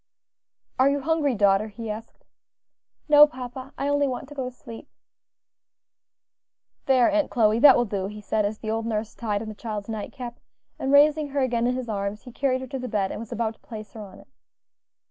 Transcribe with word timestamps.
"Are 0.79 0.89
you 0.89 1.01
hungry, 1.01 1.35
daughter?" 1.35 1.67
he 1.67 1.91
asked. 1.91 2.25
"No, 3.07 3.27
papa; 3.27 3.71
I 3.77 3.87
only 3.87 4.07
want 4.07 4.27
to 4.29 4.33
go 4.33 4.49
to 4.49 4.51
sleep." 4.55 4.89
"There, 6.87 7.07
Aunt 7.11 7.29
Chloe, 7.29 7.59
that 7.59 7.77
will 7.77 7.85
do," 7.85 8.07
he 8.07 8.19
said, 8.19 8.43
as 8.43 8.57
the 8.57 8.71
old 8.71 8.87
nurse 8.87 9.13
tied 9.13 9.43
on 9.43 9.47
the 9.47 9.53
child's 9.53 9.89
night 9.89 10.11
cap; 10.11 10.39
and 10.79 10.91
raising 10.91 11.27
her 11.29 11.41
again 11.41 11.67
in 11.67 11.75
his 11.75 11.87
arms, 11.87 12.23
he 12.23 12.31
carried 12.31 12.61
her 12.61 12.67
to 12.69 12.79
the 12.79 12.87
bed 12.87 13.11
and 13.11 13.19
was 13.19 13.31
about 13.31 13.53
to 13.53 13.59
place 13.59 13.93
her 13.93 14.01
on 14.01 14.17
it. 14.19 14.27